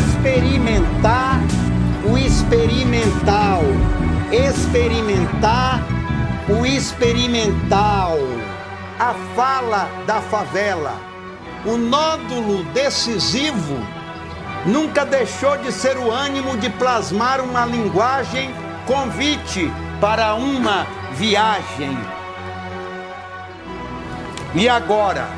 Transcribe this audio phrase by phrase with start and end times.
[0.00, 1.40] experimentar
[2.10, 3.62] o experimental,
[4.32, 5.82] experimentar
[6.48, 8.16] o experimental,
[8.98, 10.94] a fala da favela,
[11.64, 13.76] o nódulo decisivo
[14.64, 18.50] nunca deixou de ser o ânimo de plasmar uma linguagem
[18.86, 19.70] convite
[20.00, 21.96] para uma viagem.
[24.54, 25.28] E agora?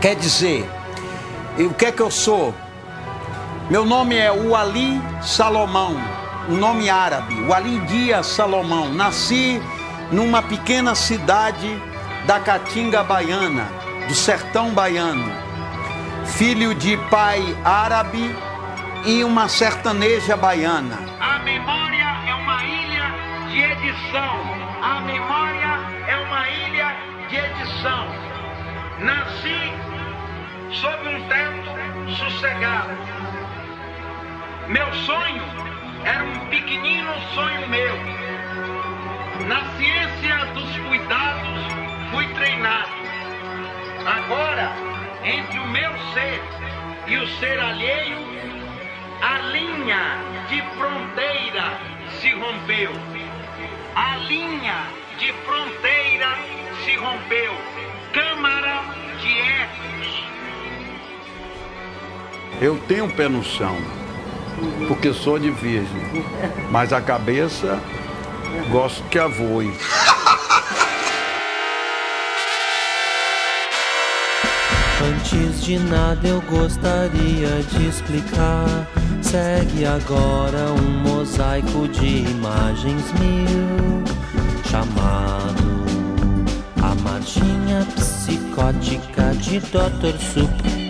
[0.00, 0.68] Quer dizer,
[1.58, 2.54] o que é que eu sou?
[3.70, 5.96] Meu nome é Wali Salomão,
[6.50, 8.92] um nome árabe, Wali Dia Salomão.
[8.92, 9.58] Nasci
[10.12, 11.82] numa pequena cidade
[12.26, 13.66] da Caatinga Baiana,
[14.06, 15.32] do sertão baiano.
[16.26, 18.36] Filho de pai árabe
[19.06, 20.98] e uma sertaneja baiana.
[21.18, 23.14] A memória é uma ilha
[23.48, 24.40] de edição.
[24.82, 26.96] A memória é uma ilha
[27.30, 28.08] de edição.
[29.00, 29.72] Nasci
[30.70, 33.13] sob um teto sossegado
[34.68, 35.42] meu sonho
[36.04, 37.94] era um pequenino sonho meu.
[39.46, 41.64] Na ciência dos cuidados
[42.10, 42.88] fui treinado.
[44.06, 44.72] Agora,
[45.22, 46.40] entre o meu ser
[47.06, 48.16] e o ser alheio,
[49.20, 51.78] a linha de fronteira
[52.20, 52.92] se rompeu.
[53.94, 54.86] A linha
[55.18, 56.28] de fronteira
[56.84, 57.52] se rompeu.
[58.14, 58.82] Câmara
[59.20, 60.24] de ecos.
[62.62, 64.03] Eu tenho pé no chão
[64.88, 66.24] porque sou de virgem.
[66.70, 67.80] Mas a cabeça,
[68.70, 69.72] gosto que a voe.
[75.06, 78.88] Antes de nada eu gostaria de explicar.
[79.20, 84.04] Segue agora um mosaico de imagens mil,
[84.70, 85.84] chamado
[86.80, 90.18] A Marchinha Psicótica de Dr.
[90.20, 90.83] Sup.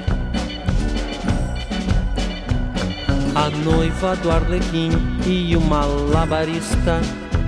[3.35, 4.91] A noiva do Arlequim
[5.27, 7.01] e o malabarista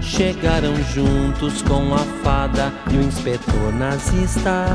[0.03, 4.67] chegaram juntos com a fada e o inspetor nazista.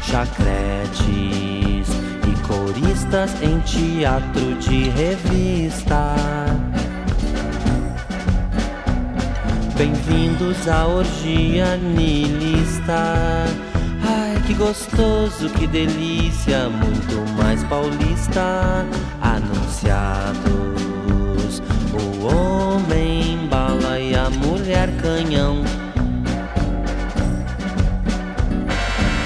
[0.00, 6.14] Chacretes e coristas em teatro de revista.
[9.76, 13.44] Bem-vindos à orgia nilista.
[14.04, 18.86] Ai, que gostoso, que delícia, muito mais paulista
[19.38, 20.42] anunciados.
[21.92, 25.62] O homem bala e a mulher canhão.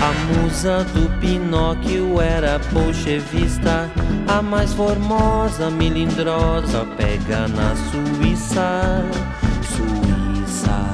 [0.01, 3.91] A musa do Pinóquio era bolchevista,
[4.27, 9.05] a mais formosa, melindrosa, pega na Suíça.
[9.63, 10.85] Suíça,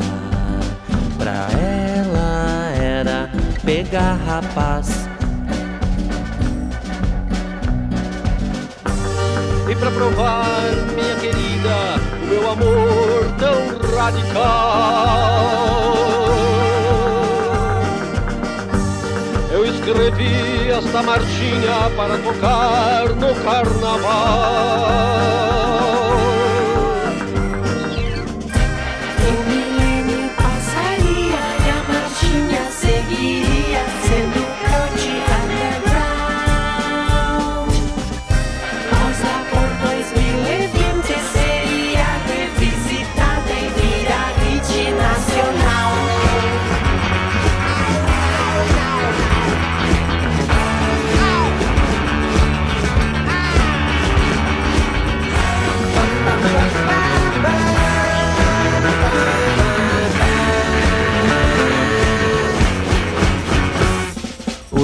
[1.16, 3.30] pra ela era
[3.64, 4.97] pegar rapaz
[13.98, 15.48] radical.
[19.50, 24.68] Eu escrevi esta marchinha para tocar no carnaval.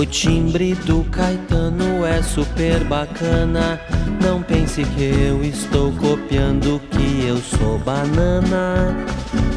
[0.05, 3.81] O timbre do Caetano é super bacana.
[4.23, 8.95] Não pense que eu estou copiando que eu sou banana.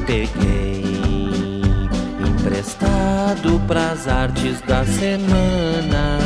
[0.06, 0.86] Peguei
[2.26, 6.18] emprestado pras artes da semana.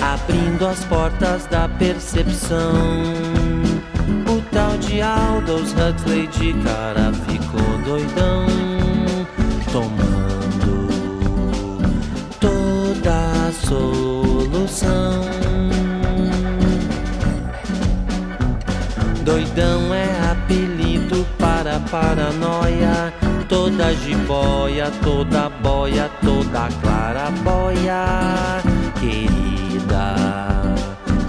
[0.00, 2.72] Abrindo as portas da percepção.
[4.28, 8.46] O tal de Aldous Huxley de cara ficou doidão.
[9.72, 10.21] Tomando
[13.66, 15.22] solução.
[19.24, 23.12] Doidão é apelido para paranoia.
[23.48, 28.62] Toda jiboia, toda boia, toda clarabóia.
[28.98, 30.14] Querida,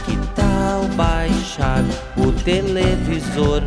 [0.05, 1.83] que tal baixar
[2.17, 3.61] o televisor?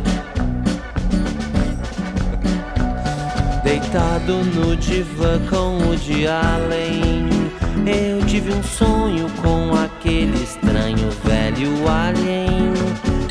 [3.63, 7.46] Deitado no divã com o de além
[7.87, 12.73] Eu tive um sonho com aquele estranho velho alien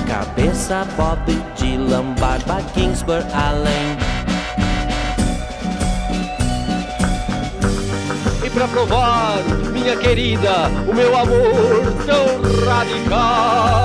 [0.05, 1.19] cabeça Bob
[1.55, 3.97] Dylan, barba Kingsburg Allen.
[8.45, 9.39] E pra provar,
[9.73, 13.81] minha querida, o meu amor tão radical.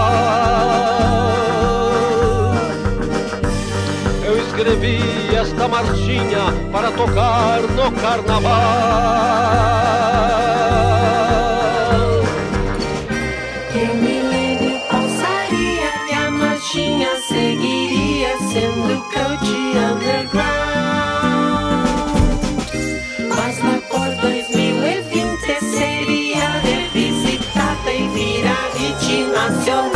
[4.56, 4.98] Escrevi
[5.36, 8.52] esta marchinha para tocar no carnaval.
[13.70, 19.52] Que o milênio passaria e a marchinha seguiria sendo coach
[19.92, 20.46] underground.
[23.36, 29.95] Mas lá por 2020 seria revisitada e virar hit nacional.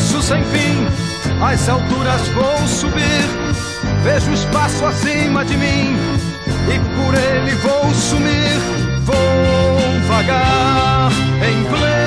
[0.00, 0.86] O universo sem fim,
[1.42, 3.24] às alturas vou subir.
[4.02, 5.96] Vejo o espaço acima de mim
[6.68, 8.58] e por ele vou sumir.
[9.04, 11.10] Vou vagar
[11.46, 11.99] em pleno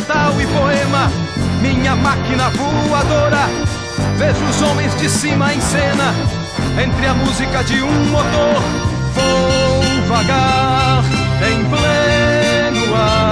[0.00, 1.10] metal e poema,
[1.60, 3.48] minha máquina voadora.
[4.16, 6.14] Vejo os homens de cima em cena,
[6.82, 8.62] entre a música de um motor.
[9.14, 11.04] Vou vagar
[11.46, 13.29] em pleno ar.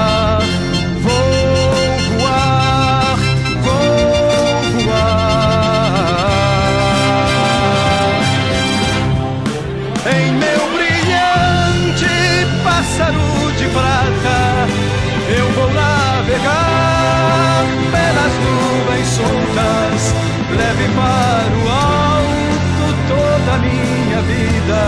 [19.19, 20.15] soltas,
[20.57, 24.81] leve para o alto toda a minha vida,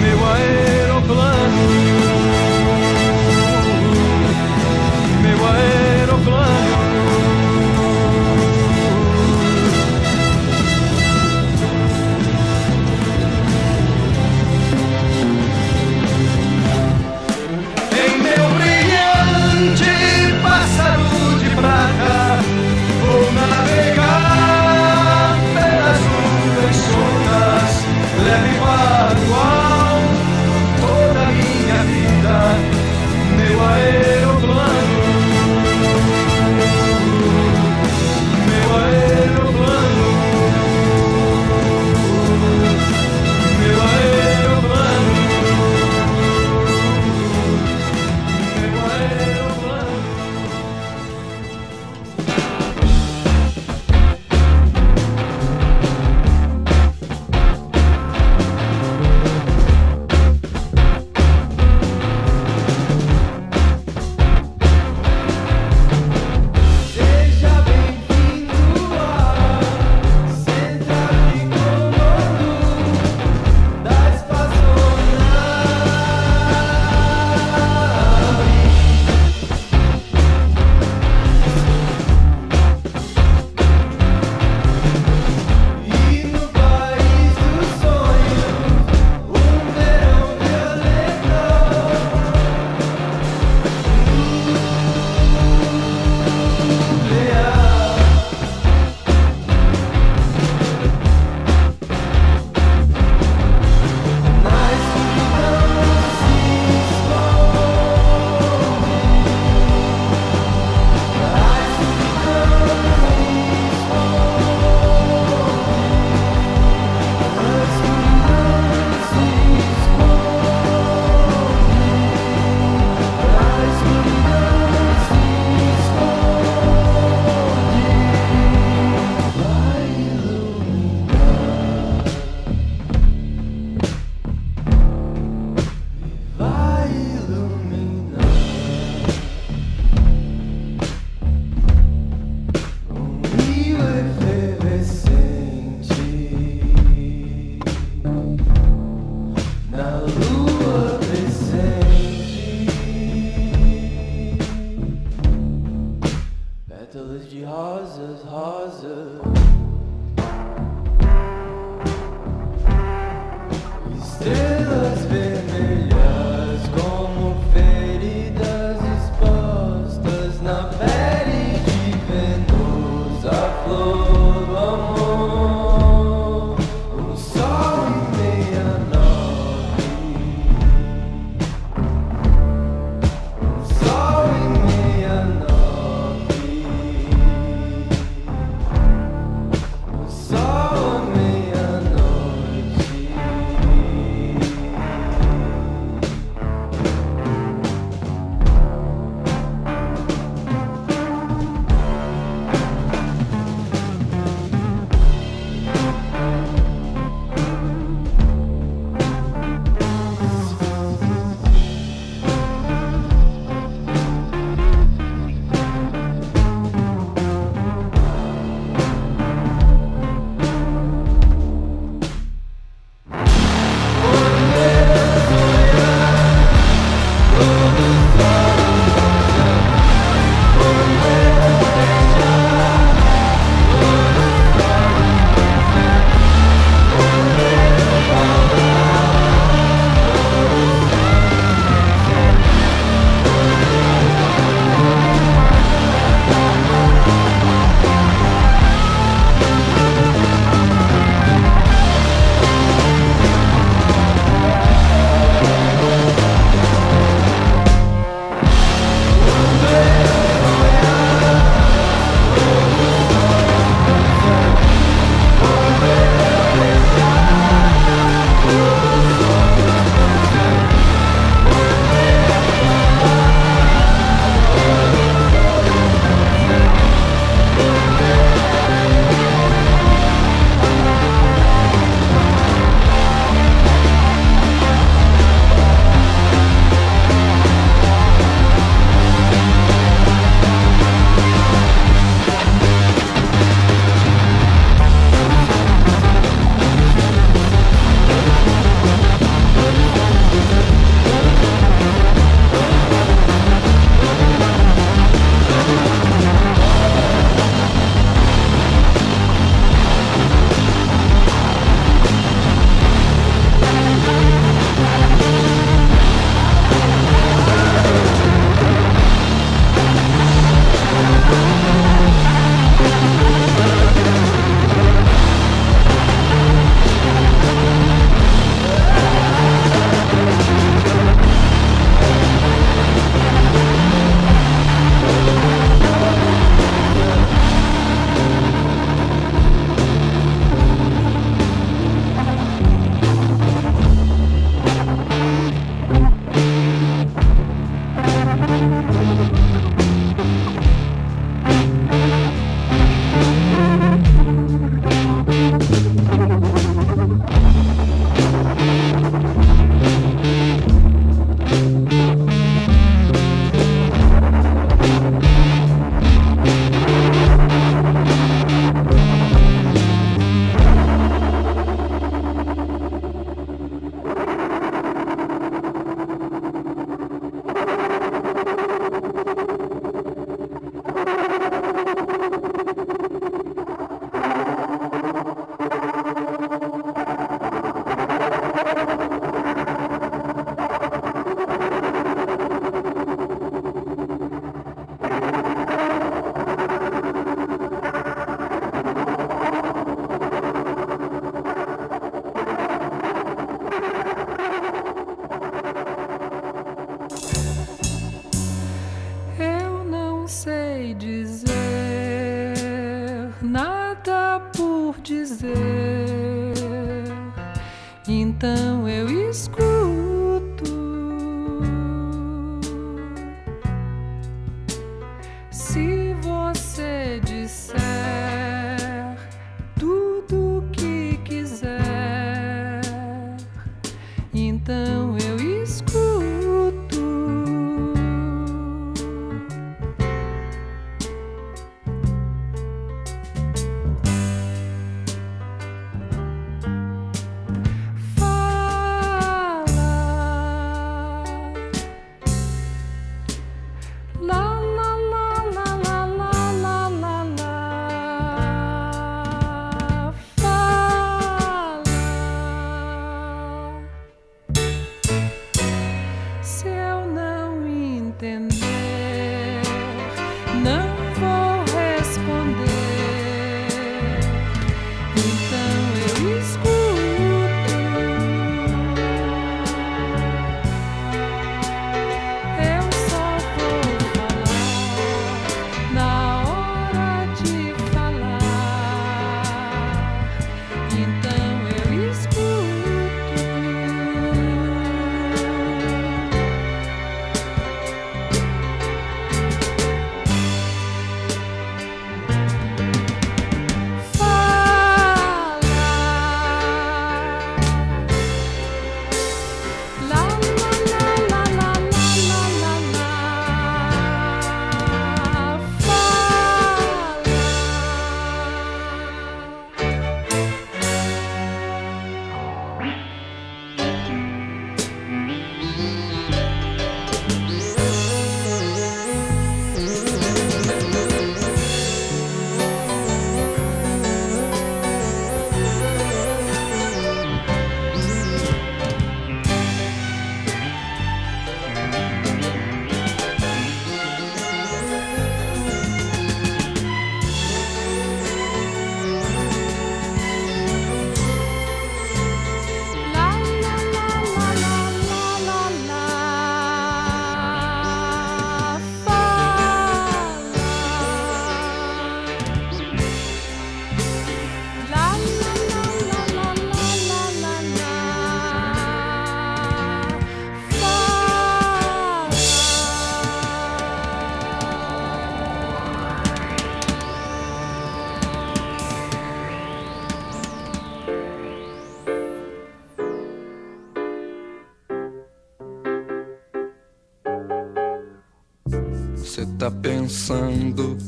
[0.00, 1.85] meu aeroplano.
[28.36, 29.05] everyone.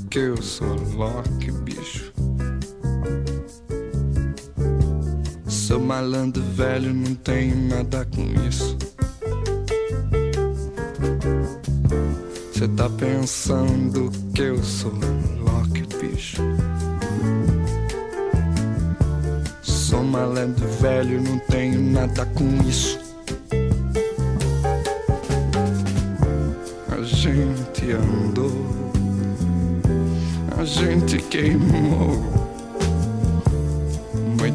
[0.09, 2.13] Que eu sou Loki, bicho?
[5.47, 8.77] Sou malandro velho, não tenho nada com isso.
[12.55, 14.93] Cê tá pensando que eu sou
[15.41, 16.43] Loki, bicho?
[19.61, 22.98] Sou malandro velho, não tenho nada com isso.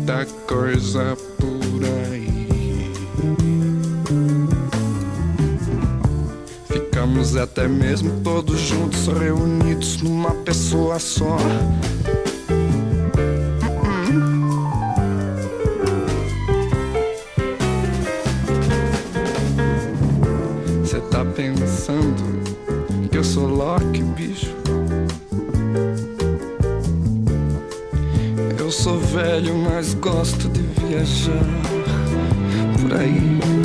[0.04, 2.92] Muita coisa por aí.
[6.68, 11.38] Ficamos até mesmo todos juntos, reunidos numa pessoa só.
[30.04, 31.46] Gosto de viajar
[32.82, 33.63] por aí.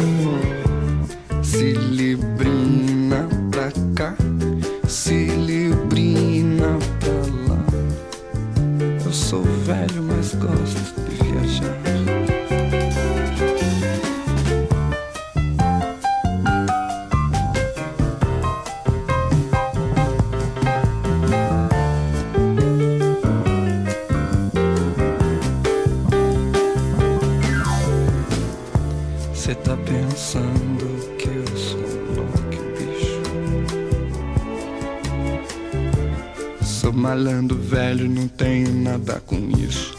[37.09, 39.97] malando velho, não tenho nada com isso.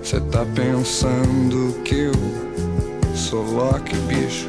[0.00, 2.12] Cê tá pensando que eu
[3.16, 4.48] sou Loki, bicho?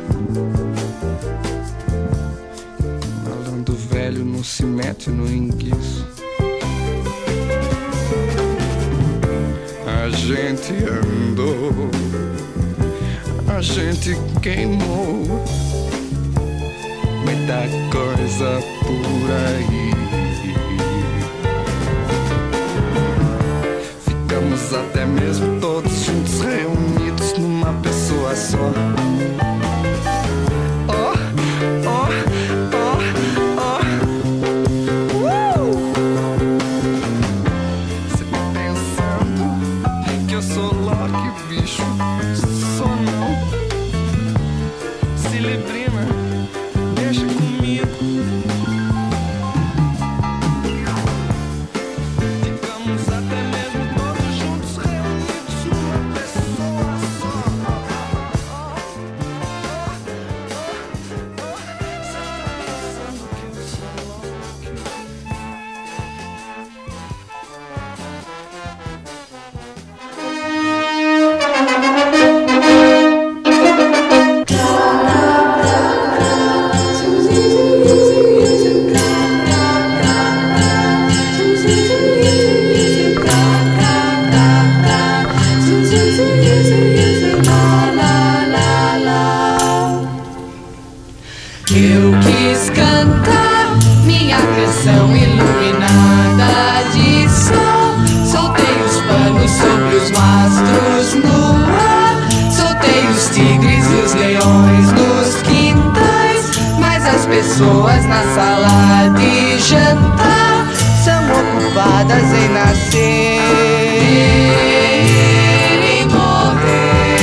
[3.27, 6.07] Malando velho não se mete no enguiço.
[9.87, 11.89] A gente andou,
[13.47, 15.72] a gente queimou.
[17.43, 19.82] muita coisa por aí.
[107.53, 110.65] pessoas na sala de jantar
[111.03, 112.97] são ocupadas em nascer
[115.83, 117.21] e morrer.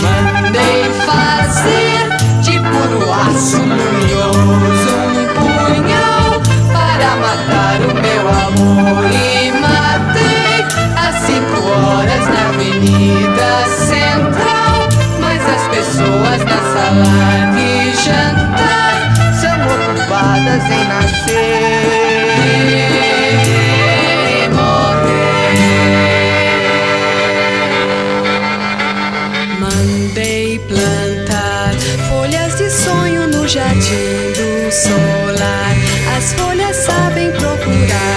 [0.00, 2.08] Mandei fazer
[2.40, 6.40] de puro aço luminoso um punhal
[6.72, 10.64] para matar o meu amor e matei
[10.96, 13.63] às cinco horas na avenida
[15.94, 18.94] pessoas na sala de jantar
[19.40, 21.34] são ocupadas em nascer
[24.40, 25.54] e morrer.
[29.60, 31.74] Mandei plantar
[32.08, 35.76] folhas de sonho no jardim do solar.
[36.16, 38.14] As folhas sabem procurar.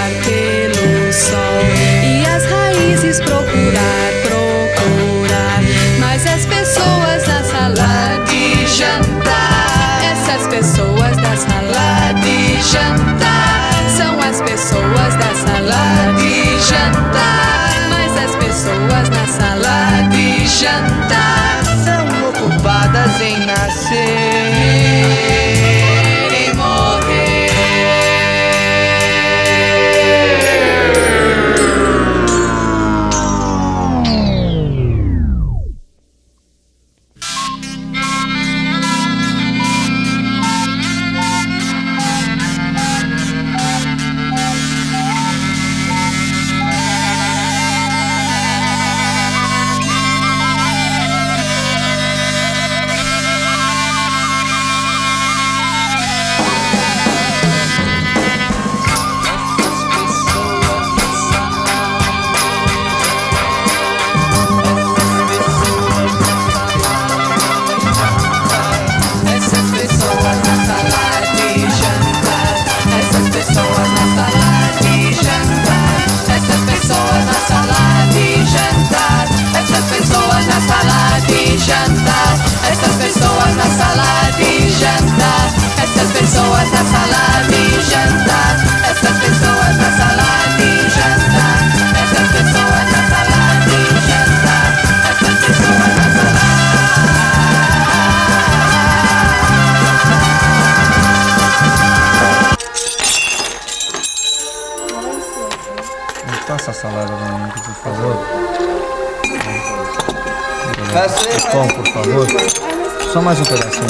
[113.18, 113.86] Só mais um pedacinho.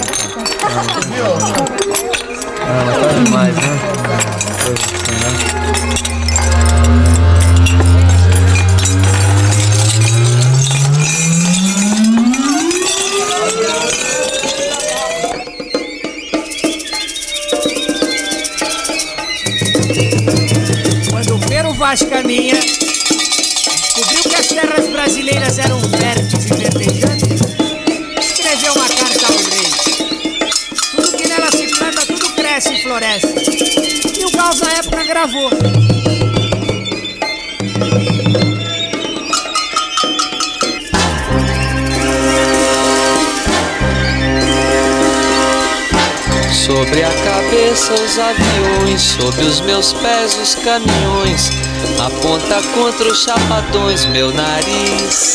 [1.50, 1.67] Então.
[35.18, 35.50] Gravou.
[46.52, 51.50] Sobre a cabeça os aviões, sob os meus pés os caminhões,
[51.98, 55.34] aponta contra os chapadões meu nariz.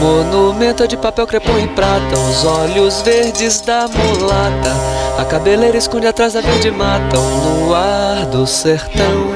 [0.00, 4.72] monumento é de papel crepom e prata, os olhos verdes da mulata.
[5.18, 9.34] A cabeleira esconde atrás da verde mata, o luar do sertão.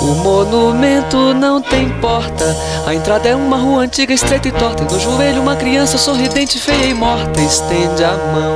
[0.00, 2.56] O monumento não tem porta.
[2.86, 4.82] A entrada é uma rua antiga, estreita e torta.
[4.82, 7.40] E no joelho, uma criança sorridente, feia e morta.
[7.40, 8.54] Estende a mão.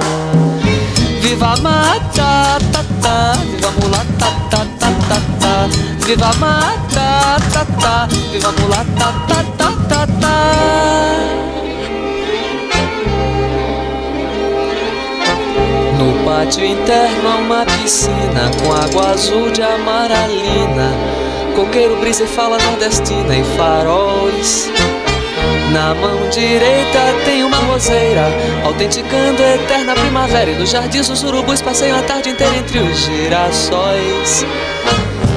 [1.20, 3.32] Viva a mata, ta, ta.
[3.38, 4.55] Viva a mulata, ta, ta, ta, ta.
[6.06, 8.06] Viva mata, ta, ta.
[8.30, 10.36] Viva mulata, ta, ta, ta, ta.
[15.98, 20.92] No pátio interno há uma piscina com água azul de amaralina.
[21.56, 24.70] Coqueiro, brisa e fala nordestina e faróis.
[25.72, 28.28] Na mão direita tem uma roseira,
[28.64, 30.52] autenticando a eterna primavera.
[30.52, 34.46] E nos jardins os urubus passeiam a tarde inteira entre os girassóis.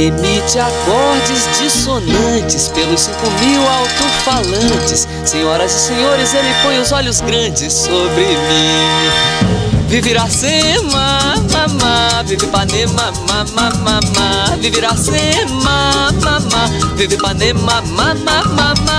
[0.00, 5.06] Emite acordes dissonantes pelos cinco mil alto-falantes.
[5.26, 9.60] Senhoras e senhores, ele põe os olhos grandes sobre mim.
[9.88, 18.89] Vive Iracema, mamá, vive Ipanema, mamá, mamá, vive Iracema, mamá, vive Ipanema, mamá, mamá.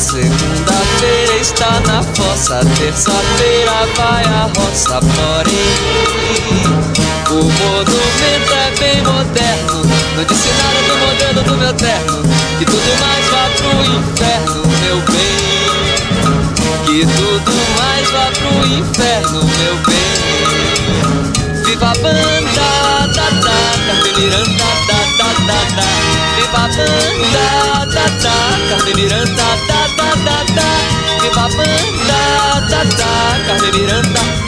[0.00, 6.00] Segunda-feira está na fossa, terça-feira vai a roça, porém
[7.28, 9.84] o monumento é bem moderno,
[10.16, 12.22] no dicionário do modelo do meu terno,
[12.58, 15.36] que tudo mais vá pro inferno, meu bem,
[16.86, 20.00] que tudo mais vá pro inferno, meu bem.
[21.64, 23.60] Viva a banda, da da,
[23.90, 25.82] Carmen Miranda, da da da da.
[25.82, 25.99] Viva
[26.38, 28.34] a banda, da da,
[28.68, 30.68] Carmen Miranda, da da da da.
[31.22, 32.20] Viva a banda,
[32.70, 33.12] da da,
[33.46, 34.39] Carmen Miranda, da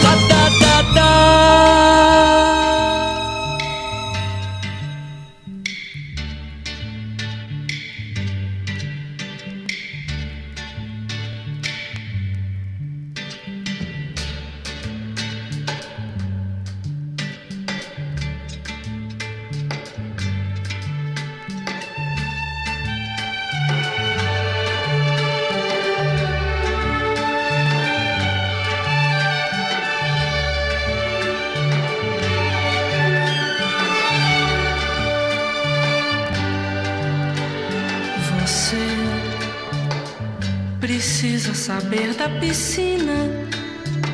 [42.22, 43.28] da piscina,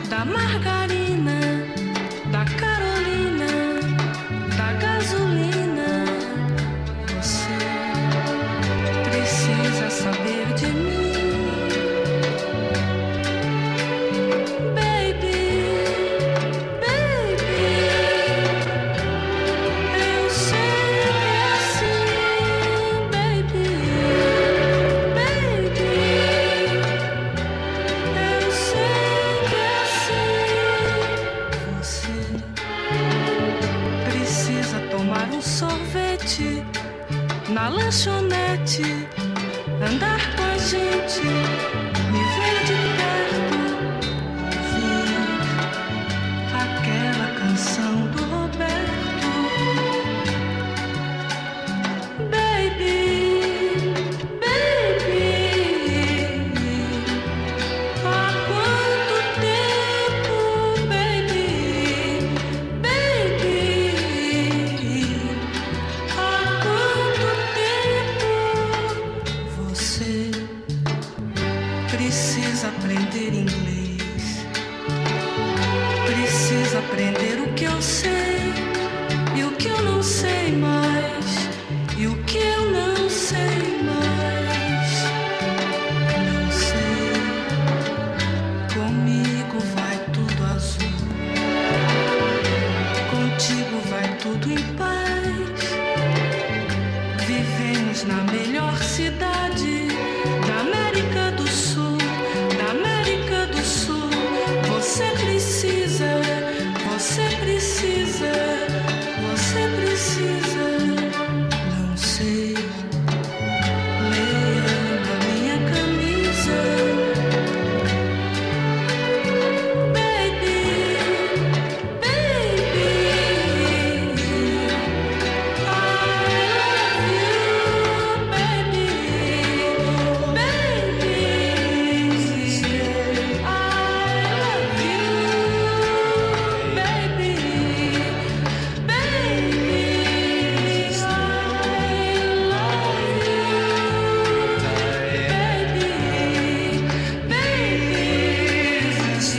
[0.09, 0.88] da margarina,
[37.59, 38.85] na lanchonete,
[39.83, 41.23] andar com a gente,